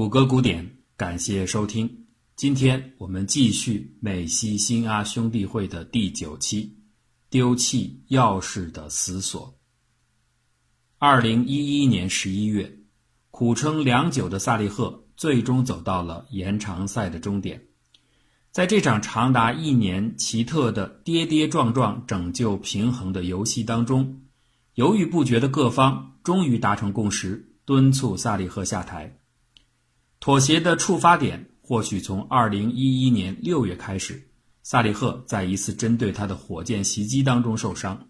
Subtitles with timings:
[0.00, 2.06] 谷歌古典，感谢收听。
[2.34, 6.74] 今天我们继续美西新阿兄弟会的第九期，
[7.28, 9.58] 丢弃钥匙的死锁。
[10.96, 12.78] 二零一一年十一月，
[13.30, 17.66] 苦撑良久的萨利赫最终走到了延长赛的终点。
[18.50, 24.22] 在这场长达一年奇特的跌跌撞撞拯救平衡的游戏当中，
[24.76, 29.19] 犹豫不决的各方终于达成共识，敦促萨利赫下台。
[30.20, 34.28] 妥协的触发点或许从2011年6月开始，
[34.62, 38.08] 萨利赫在一次针对他的火箭袭击当中受伤。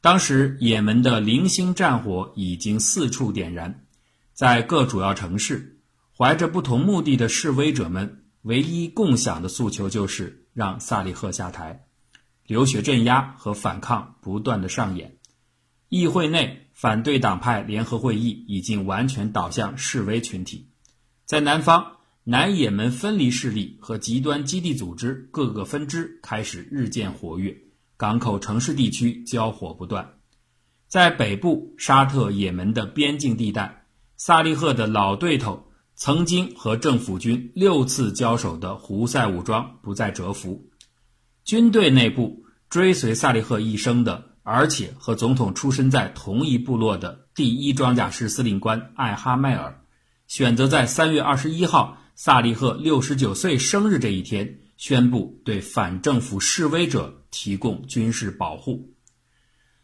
[0.00, 3.84] 当时，也门的零星战火已经四处点燃，
[4.32, 5.80] 在各主要城市，
[6.16, 11.84] 怀着不同目的的示威者们唯一共享的诉求就是让萨利赫下台。
[12.46, 15.18] 流血镇压和反抗不断的上演，
[15.90, 20.69] 议会内反对党派联合会议已经完全倒向示威群体。
[21.30, 21.92] 在南方，
[22.24, 27.56] 南也门分离势力和极端基地组织各个分支开始日渐活跃，
[27.96, 30.14] 港口城市地区交火不断。
[30.88, 40.68] 在北部沙特也门的边境地带，萨利赫的老对头，曾经和政府军六次交手的胡塞武装不再折服。
[41.44, 49.76] 军队内部追随萨利赫一生的，而且和总统出身在同一部落的第一装甲师司令官艾哈迈尔。
[50.30, 58.94] 选择在三月二十一号萨利赫六十九岁生日这一天，宣布对反政府示威者提供军事保护。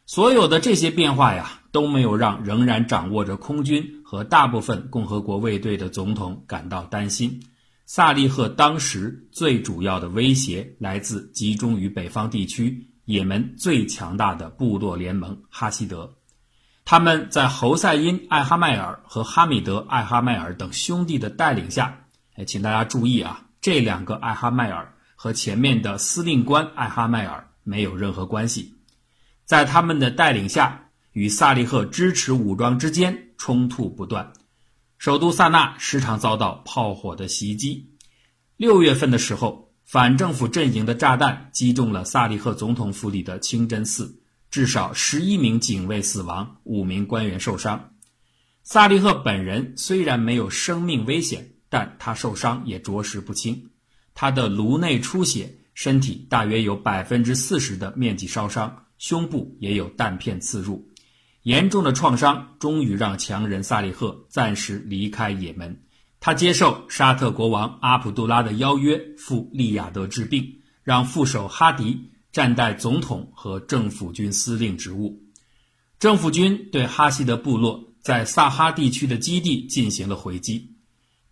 [0.05, 7.43] 所有的这些变化呀，都没有让仍然掌握着空军和大部分共和国卫队的总统感到担心。
[7.85, 16.15] 萨利赫当时最主要的威胁来自集中于北方地区、也门最强大的部落联盟哈希德。
[16.89, 22.07] 他们在侯赛因·艾哈迈尔和哈米德·艾哈迈尔等兄弟的带领下，
[22.37, 28.77] 哎，请大家注意啊，这两个艾哈迈尔和前面的司令官艾哈迈尔没有任何关系。
[29.45, 34.33] 在他们的带领下，与萨利赫支持武装之间冲突不断，
[34.97, 37.91] 首都萨那时常遭到炮火的袭击。
[38.57, 44.23] 六月份的时候，反政府阵营的炸弹击中了萨利赫总统府里的清真寺。
[44.51, 47.91] 至少十一名警卫死亡，五名官员受伤。
[48.63, 53.71] 萨利赫本人虽然没有生命危险，但他受伤也着实不轻。
[54.15, 60.89] 他的颅内出血，身体大约有百分之四十的面积烧伤，胸部也有弹片刺入。
[61.43, 65.83] 严重的创伤终于让强人萨利赫暂时离开也门。
[66.19, 72.11] 他接受沙特国王阿卜杜拉的邀约，赴利雅得治病，让副手哈迪。
[72.37, 75.23] 暂代总统和政府军司令职务，
[75.99, 80.77] 政府军对哈希德部落在萨哈地区的基地进行了回击。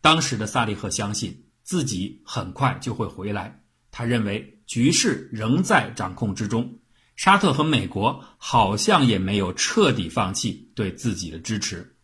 [0.00, 3.60] 当时的萨利赫相信自己很快就会回来，
[3.90, 6.78] 他认为局势仍在掌控之中，
[7.16, 11.94] 沙特和美国好像也没有彻底放弃对自己的支持。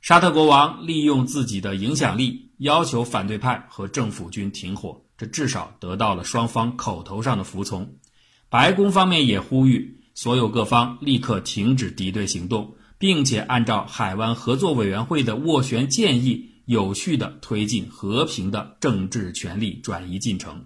[0.00, 7.96] 沙特国王利用自己的影响力，要求反对派和政府军停火，这至少得到了双方口头上的服从。
[8.50, 20.64] 白宫方面也呼吁所有各方立刻停止敌对行动，并且按照海湾合作委员会的斡旋建议，有序地推进和平的政治权力转移进程。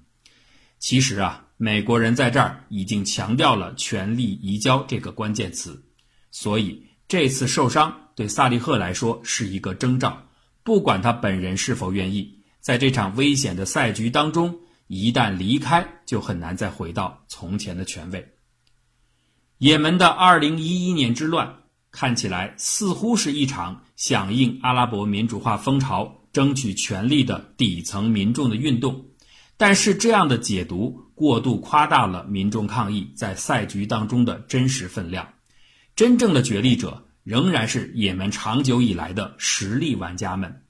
[0.78, 5.82] 其实啊，美国人在这儿已经强调了“权力移交”这个关键词，
[6.30, 10.28] 所以这次受伤对萨利赫来说是一个征兆。
[10.62, 14.60] 不管他本人是否愿意，在这场危险的赛局当中。
[14.94, 18.34] 一旦离开，就很难再回到从前的权位。
[19.56, 21.60] 也门的2011年之乱
[21.90, 29.06] 看起来似乎是一场响应阿拉伯民主化风潮、争取权利的底层民众的运动，
[29.56, 35.26] 但是这样的解读过度夸大了民众抗议在赛局当中的真实分量。
[35.96, 40.64] 真正的角力者仍然是也门长久以来的实力玩家们，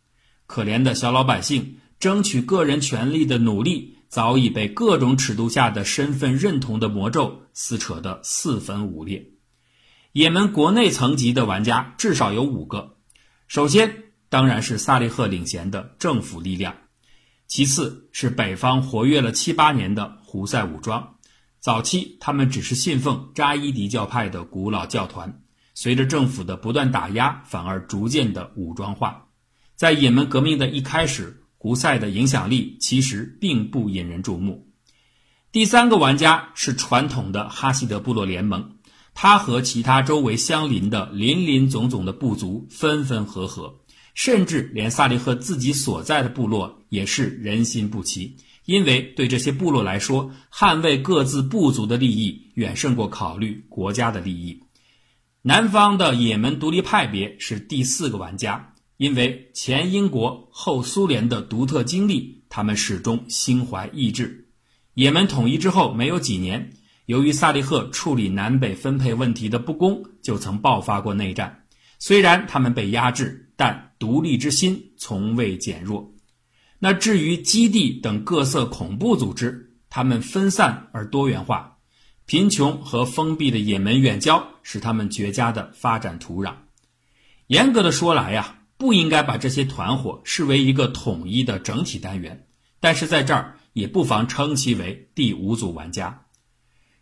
[0.47, 3.97] 可怜的小老百姓争取个人权利的努力。
[4.13, 9.27] 早已被各种尺度下的身份认同的魔咒撕扯得四分五裂。
[10.13, 12.99] 也门国内层级的玩家至少有五个，
[13.49, 16.77] 首先当然是萨利赫领衔的政府力量，
[17.47, 21.15] 其次是北方活跃了七八年的胡塞武装。
[21.59, 25.41] 早期他们只是信奉扎伊迪教派的古老教团，
[25.73, 29.29] 随着政府的不断打压，反而逐渐的武装化。
[29.75, 31.39] 在也门革命的一开始。
[31.63, 34.67] 胡塞的影响力其实并不引人注目。
[35.53, 38.79] 第三个玩家是传统的哈希德部落联盟，
[39.15, 43.77] 他和其他周围相邻的林林总总的部族分分合合，
[44.13, 54.61] 甚至连萨利赫自己所在的部落也是人心不齐，因为对这些部落来说，捍卫各自部族的利益远胜过考虑国家的利益。
[55.43, 58.72] 南方的也门独立派别是第四个玩家，
[59.03, 64.47] 因为前英国后苏联的独特经历，他们始终心怀异志。
[64.95, 66.73] 也门统一之后没有几年，
[67.07, 71.65] 由于萨利赫处理南北分配问题的不公，就曾爆发过内战。
[71.99, 76.09] 虽然他们被压制，但独立之心从未减弱。
[76.79, 81.77] 那至于基地等各色恐怖组织，他们分散而多元化，
[82.25, 86.55] 贫穷和封闭的也门远郊是他们绝佳的发展土壤。
[87.49, 92.49] 严格的说来呀，不应该把这些团伙视为一个统一的整体单元，
[92.81, 96.27] 但是在这儿也不妨称其为第五组玩家。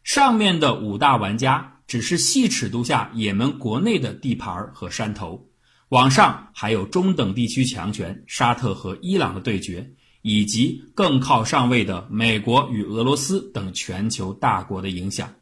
[0.05, 5.49] 上面的五大玩家只是细尺度下也门国内的地盘和山头。
[5.89, 9.91] 往上还有中等地区强权沙特和伊朗的对决，
[10.21, 15.33] 以及更靠上位的美国与俄罗斯等全球大国的影响。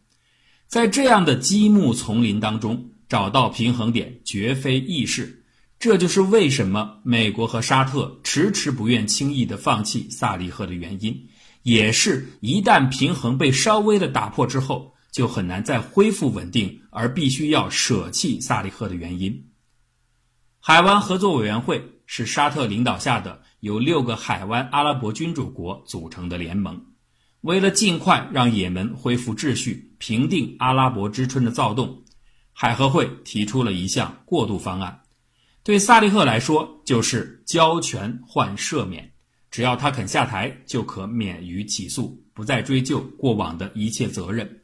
[0.68, 5.37] 在这样的积木丛林当中找到平衡点绝非易事，
[5.78, 11.28] 这就是为什么美国和沙特迟迟不愿轻易的放弃萨利赫的原因，
[11.62, 19.50] 也是一旦平衡被稍微的打破之后，就很难再恢复稳定，而必须要舍弃萨利赫的原因。
[20.58, 26.86] 海湾合作委员会是沙特领导下的由六个海湾阿拉伯君主国组成的联盟。
[27.42, 32.02] 为了尽快让也门恢复秩序、平定阿拉伯之春的躁动，
[32.52, 35.02] 海合会提出了一项过渡方案。
[35.68, 39.12] 对萨利赫来说，就是交权换赦免，
[39.50, 44.62] 只要他肯下台，就可免于起诉，不再追究过往的一切责任。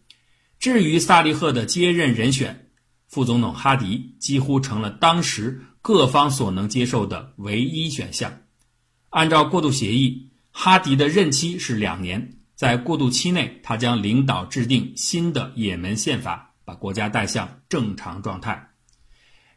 [0.58, 2.70] 至于萨利赫的接任人选，
[3.06, 5.60] 副总统哈迪几乎成了当时。
[5.82, 8.40] 各方所能接受的唯一选项。
[9.10, 18.70] 按照过渡协议，哈迪的任期是两年，在过渡期内，他将领导制定新的也门宪法，把国家带向正常状态。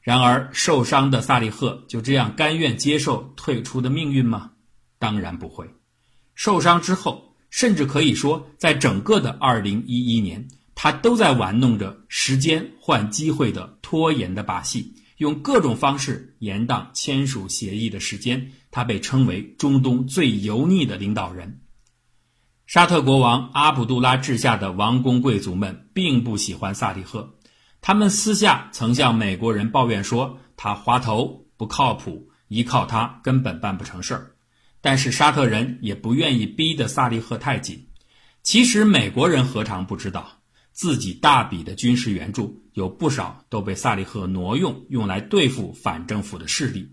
[0.08, 4.52] 然而，受伤的萨利赫就这样甘愿接受退出的命运吗？
[5.00, 5.70] 当然不会。
[6.34, 14.94] 受伤之后，甚至可以说，在整个的2011年，他都在玩弄着时间换机会的拖延的把戏。
[15.18, 21.60] 用各种方式延宕签署协议的时间，他被称为中东最油腻的领导人。
[22.66, 27.37] 沙特国王阿卜杜拉治下的王公贵族们并不喜欢萨利赫，
[27.82, 34.32] 他们私下曾向美国人抱怨说他滑头不靠谱，依靠他根本办不成事儿。
[34.82, 37.88] 但是沙特人也不愿意逼得萨利赫太紧。
[38.44, 40.34] 其实美国人何尝不知道？
[40.72, 46.92] 自己大笔的军事援助有不少都被萨利赫挪用，用来对付反政府的势力。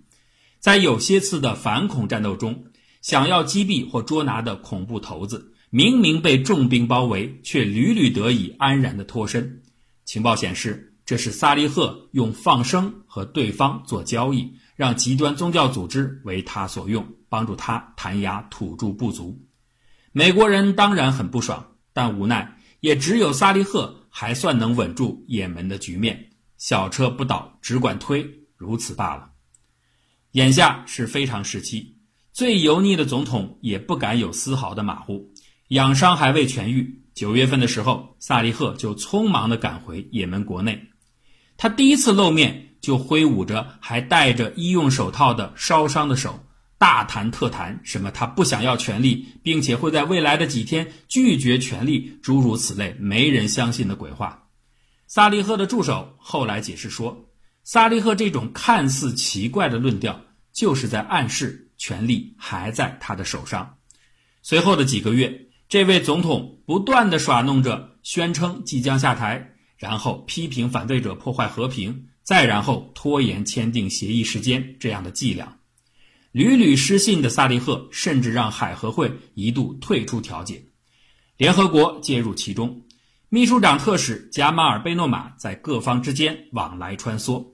[0.58, 2.64] 在有些次的反恐战斗中，
[3.02, 9.60] 想要击毙或捉拿的恐怖头子，明明被重兵包围，却屡屡得以安然的脱身。
[10.04, 19.40] 情报显示，这是萨利赫用放生和对方做交易，让极端宗教组织为他所用，帮助他弹压土著部族。
[20.12, 22.58] 美国人当然很不爽，但无奈。
[22.80, 28.28] 也只有萨利赫还算能稳住也门的局面，小车不倒只管推，
[28.58, 29.30] 如此罢了。
[30.32, 31.96] 眼下是非常时期，
[32.30, 35.32] 最油腻的总统也不敢有丝毫的马虎。
[35.68, 40.88] 养伤还未痊愈，九月份的时候，萨利赫就匆忙地赶回也门国内。
[41.56, 46.44] 他第一次露面，就挥舞着还戴着医用手套的烧伤的手。
[46.76, 48.10] 大谈特谈什么？
[48.10, 54.48] 他不想要权力，并且会在未来的几天拒绝权力，诸如此类没人相信的鬼话。
[55.06, 57.30] 萨利赫的助手后来解释说，
[57.62, 60.20] 萨利赫这种看似奇怪的论调，
[60.52, 63.76] 就是在暗示权力还在他的手上。
[64.42, 75.56] 随后的几个月，这位总统不断的耍弄着宣称即将下台，然后批评反对者破坏和平，再然后拖延签订协议时间这样的伎俩。
[76.32, 80.64] 屡屡失信的萨利赫，甚至让海合会一度退出调解，
[81.36, 82.82] 联合国介入其中，
[83.28, 87.44] 秘书长特使贾马尔贝诺马在各方之间往来穿梭，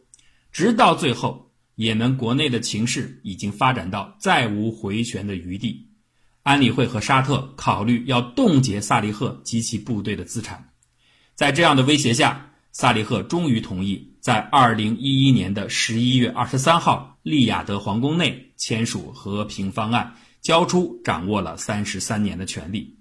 [0.51, 5.90] 直到最后，也门国内的情势已经发展到再无回旋的余地。
[6.43, 10.71] 安理会和沙特考虑要冻结萨利赫及其部队的资产，
[11.35, 18.47] 在这样的威胁下，萨利赫终于同意在二零一一年的十一月二十三号利雅得皇宫内。
[18.61, 22.99] 签署和平方案，交出掌握了三十三年的权利。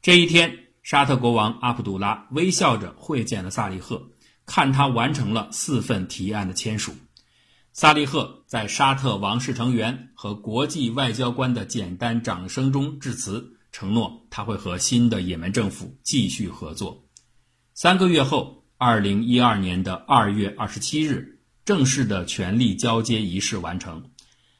[0.00, 4.00] 这一天，沙特国王阿卜杜拉微笑着会见了萨利赫，
[4.46, 6.94] 看他完成了四份提案的签署。
[7.80, 17.04] 萨利赫在沙特王室成员和国际外交官的简单掌声中致辞，承诺他会和新的也门政府继续合作。
[17.74, 24.10] 三个月后，二零一二年的二月二十七日，正式的权力交接仪式完成。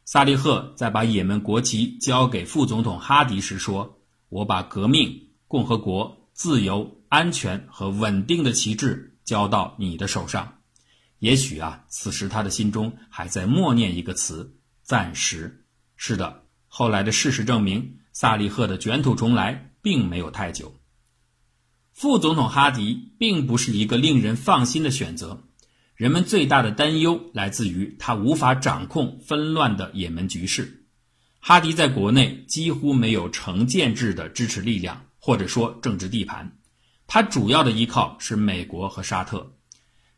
[0.04, 3.98] 萨利赫在把也门国旗交给副总统哈迪时说
[4.30, 10.54] ：“我把革命、共和国、自由、安全和稳定的旗帜交到你的手上。”
[11.20, 15.64] 也许啊，此时他的心中还在默念一个词：暂时。
[15.96, 20.80] 是的，后来的事实证明，萨利赫的卷土重来并没有太久。
[21.92, 25.42] 副总统哈迪并不是一个令人放心的选择，
[25.96, 30.87] 人们最大的担忧来自于他无法掌控纷乱的也门局势。
[31.40, 36.56] 哈迪在国内几乎没有成建制的支持力量，或者说政治地盘，
[37.08, 39.57] 他主要的依靠是美国和沙特。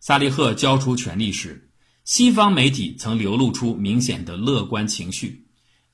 [0.01, 1.71] 萨利赫交出权力时，
[2.05, 5.47] 西方媒体曾流露出明显的乐观情绪。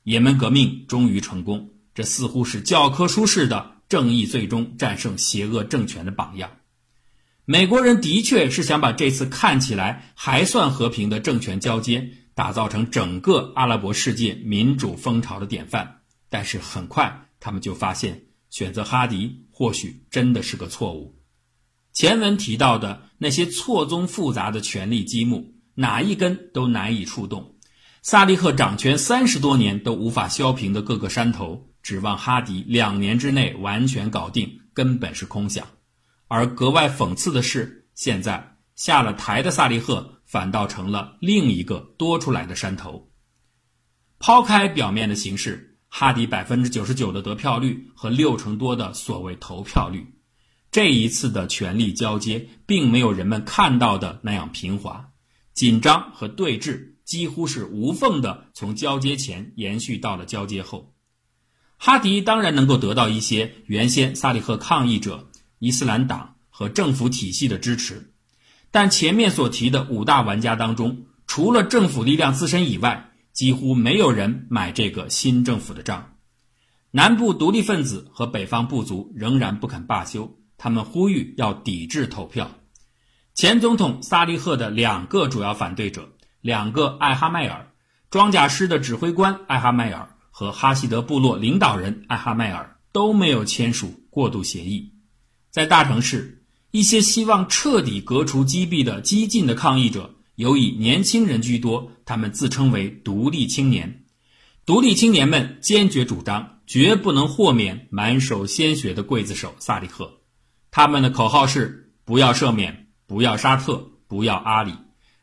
[0.04, 6.48] 也门革命终于成功，这似乎是教科书式的正义最终战胜邪恶政权的榜样。
[7.44, 21.15] 美国人的确是想把这次看起来还算和平的政权交接打造成整个阿拉伯世界民主风潮的典范，但是很快他们就发现，选择哈迪或许真的是个错误。
[21.96, 27.54] 前文提到的那些错综复杂的权力积木，哪一根都难以触动。
[28.02, 35.66] 萨利赫掌权三十多年都无法削平的各个山头，指望哈迪两年之内完全搞定，根本是空想。
[36.28, 43.08] 而格外讽刺的是，现在下了台的萨利赫反倒成了另一个多出来的山头。
[44.18, 50.06] 抛开表面的形式，哈迪百分之九十九的得票率和六成多的所谓投票率。
[50.70, 55.08] 这一次的权力交接，并没有人们看到的那样平滑，
[55.54, 60.92] 紧张和对峙几乎是无缝的，从交接前延续到了交接后。
[61.78, 68.12] 哈迪当然能够得到一些原先萨利赫抗议者、伊斯兰党和政府体系的支持，
[68.70, 76.16] 但前面所提的五大玩家当中，除了政府力量自身以外，几乎没有人买这个新政府的账。
[76.90, 80.38] 南部独立分子和北方部族仍然不肯罢休。
[80.58, 82.50] 他们呼吁要抵制投票。
[83.34, 86.08] 前总统萨利赫的两个主要反对者，
[86.40, 87.70] 两个艾哈迈尔
[88.10, 94.92] 装甲师的指挥官艾哈迈尔和哈希德部落领导人艾哈迈尔都没有签署过渡协议。
[95.50, 101.92] 在大城市，一些希望彻底革除击毙的激进的抗议者，尤以年轻人居多。
[102.04, 104.04] 他们自称为独立青年。
[104.64, 110.20] 独立青年们坚决主张，绝不能豁免满手鲜血的刽子手萨利赫。
[110.76, 114.74] 他们的口号是：不要赦免，不要沙特，不要阿里。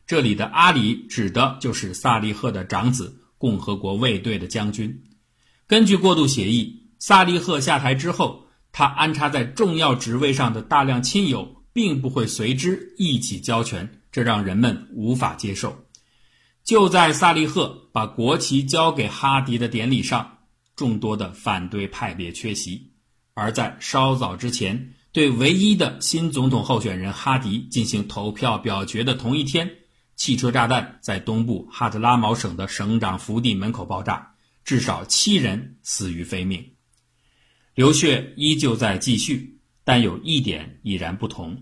[0.08, 5.04] 这里的阿里指的就是萨利赫的长子，共和国卫队的将军。
[5.68, 15.86] 根据过渡协议，萨利赫下台之后，他安插在重要职位上的大量亲友并不会随之一起交权，这让人们无法接受。
[16.64, 20.40] 就在萨利赫把国旗交给哈迪的典礼上，
[20.76, 22.94] 众多的反对派别缺席，
[23.36, 24.96] 而在稍早之前。
[25.14, 29.70] 对唯一的新总统候选人哈迪进行投票表决的同一天，
[30.16, 34.34] 汽车炸弹在东部哈德拉毛省的省长府邸门口爆炸，
[34.66, 36.72] 至少七人死于非命。
[37.76, 41.62] 流血依旧在继续，但有一点已然不同：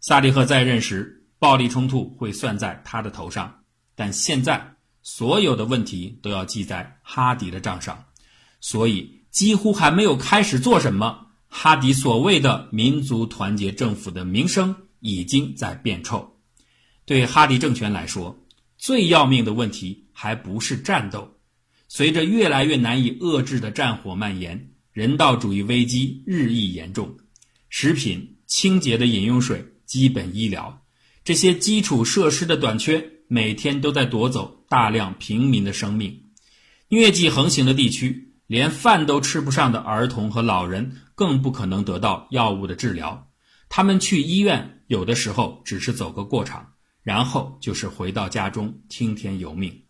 [0.00, 3.64] 萨利赫在任时，暴力冲突会算在他的头上，
[3.96, 8.04] 但现在所有的问题都要记在哈迪的账上，
[8.60, 11.31] 所以几乎还没有开始做什么。
[11.54, 16.38] 哈迪所谓的民族团结政府的名声已经在变臭。
[17.04, 18.42] 对哈迪政权来说，
[18.78, 21.36] 最要命的问题还不是战斗。
[21.88, 27.18] 随着越来越难以遏制的战火蔓延，人道主义危机日益严重。
[27.68, 30.82] 食品、清洁的饮用水、基本医疗
[31.22, 36.22] 这些基础设施的短缺，每天都在夺走大量平民的生命。
[36.88, 40.96] 疟疾横行的地区，连饭都吃不上的儿童和老人。
[41.22, 43.30] 更不可能得到药物的治疗，
[43.68, 46.72] 他们去医院有的时候只是走个过场，
[47.04, 49.84] 然后就是回到家中听天由命。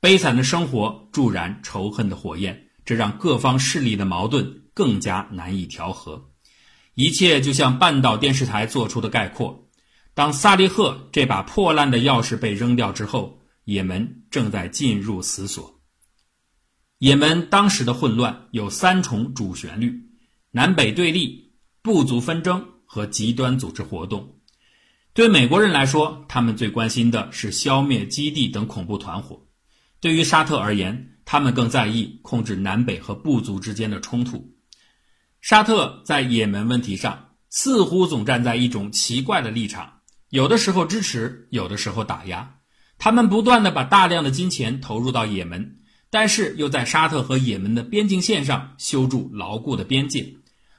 [0.00, 6.30] 悲惨的生活助燃仇恨的火焰，这让各方势力的矛盾更加难以调和。
[6.94, 9.68] 一切就像半岛电视台做出的概括：
[10.14, 15.82] 当萨利赫这把破烂的钥匙被扔掉之后，也门正在进入死锁。
[16.96, 20.05] 也门当时的混乱有三重主旋律。
[20.56, 24.38] 南北对立、部族纷争和极端组织活动，
[25.12, 29.36] 对美国人来说，他们最关心的是消灭基地等恐怖团伙；
[30.00, 34.54] 对于沙特而言，他们更在意控制南北和部族之间的冲突。
[35.42, 42.60] 沙特在也门问题上似乎总站在一种奇怪的立场，有的时候支持，有的时候打压。
[42.96, 50.32] 他们不断的把大量的金钱投入到也门，但是又在沙特和也门的边境线上修筑牢固的边界。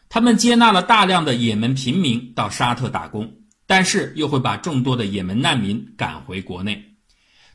[0.10, 6.84] 他们接纳了大量的也门平民到沙特打工，但是又会把众多的也门难民赶回国内。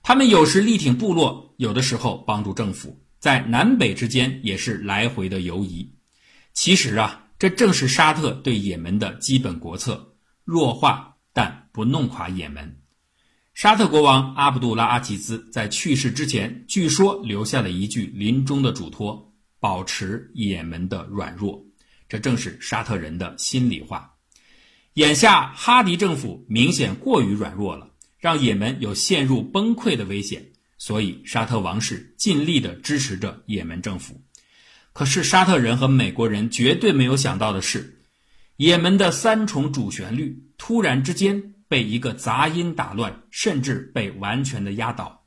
[0.03, 5.89] 他们有时力挺部落，有的时候帮助政府，在南北之间也是来回的游移。
[6.53, 12.77] 其实啊，这正是沙特对也门的基本国策：弱化但不弄垮也门。
[13.55, 21.63] 沙特国王阿卜杜拉阿齐兹在去世之前，据说留下了一句临终的嘱托：保持也门的软弱。
[22.13, 24.13] 这正是沙特人的心里话。
[24.93, 27.89] 眼下哈迪政府明显过于软弱了，
[28.19, 30.45] 让也门有陷入崩溃的危险，
[30.77, 34.21] 所以沙特王室尽力地支持着也门政府。
[34.93, 38.03] 可是沙特人和美国人绝对没有想到的是，
[38.59, 45.25] 也门的三重主旋律突然之间被一个杂音打乱，甚至被完全的压倒。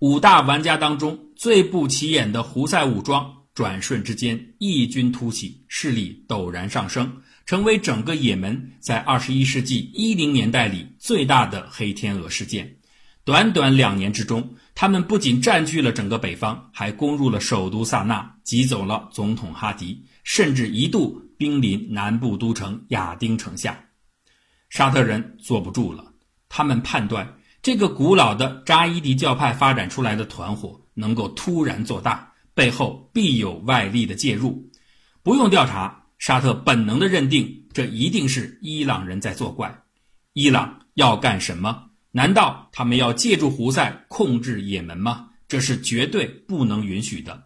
[0.00, 3.35] 五大玩家当中最不起眼的胡塞武装。
[3.56, 7.10] 转瞬之间，异军突起，势力陡然上升，
[7.46, 12.76] 成为整个也门在二十一世纪一零年代里最大的黑天鹅事件。
[13.24, 23.82] 短短两年之中，他们不仅占据了整个北方，还攻入了首都萨那，挤走了总统哈迪，甚至一度兵临南部都城亚丁城下。
[24.68, 26.04] 沙特人坐不住了，
[26.50, 32.34] 他们判断这个古老的扎伊迪教派发展出来的团伙能够突然做大。
[32.56, 34.66] 背后必有外力的介入，
[35.22, 39.82] 不用调查，沙特本能的认定，这一定是伊朗人在作怪。
[40.32, 41.90] 伊朗要干什么？
[42.12, 45.28] 难道他们要借助胡塞控制也门吗？
[45.46, 47.44] 这是绝对不能允许的。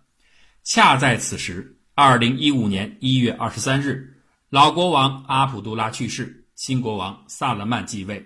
[0.62, 4.16] 恰在此时，二零一五年一月二十三日，
[4.48, 8.24] 老国王阿卜杜拉去世，新国王萨勒曼继位。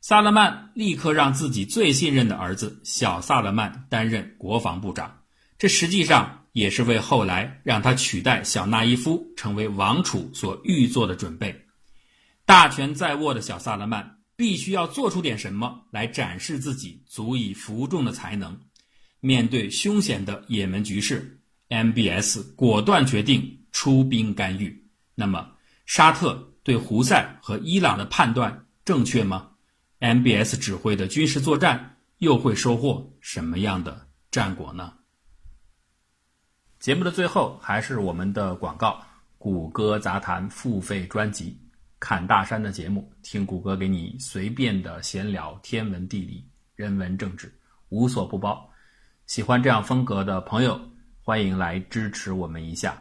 [0.00, 5.14] 萨勒曼立刻让自己最信任的儿子小萨勒曼担任国防部长。
[5.58, 11.66] 这实际上也是为后来让他取代小纳伊夫成为王储所预做的准备。
[12.46, 18.58] 大权在握的小萨勒曼必须要做出点什么来展示自己足以服众的才能。
[19.20, 24.88] 面对凶险的也门局势，MBS 果断决定出兵干预。
[25.16, 25.50] 那么，
[25.86, 29.50] 沙特对胡塞和伊朗的判断正确吗
[29.98, 34.92] ？MBS 指挥的军事作战又会收获什么样的战果呢？
[36.78, 39.02] 节目的最后还是我们的广告：
[39.36, 41.50] 谷歌杂谈付费专辑
[41.98, 47.52] 《侃大山》的节目，听谷歌给你随便的闲聊天文地理、人文政治，
[47.88, 48.64] 无所不包。
[49.26, 50.80] 喜欢这样风格的朋友，
[51.20, 52.96] 欢迎来支持我们一下。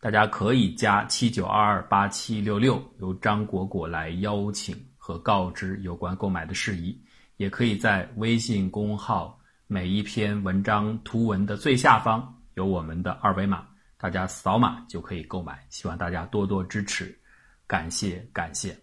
[0.00, 6.98] 大家可以加七九二二八七六六，由张果果来邀请和告知有关购买的事宜。
[7.36, 12.34] 也可以在微信公号每一篇文章图文的最下方。
[12.60, 15.66] 有我们的二维码，大家扫码就可以购买。
[15.70, 17.18] 希望大家多多支持，
[17.66, 18.76] 感谢感谢。